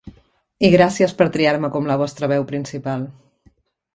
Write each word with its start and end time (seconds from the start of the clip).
I 0.67 0.71
gràcies 0.75 1.13
per 1.19 1.27
triar-me 1.35 1.69
com 1.77 1.89
la 1.91 1.99
vostra 2.03 2.29
veu 2.33 2.47
principal. 2.53 3.03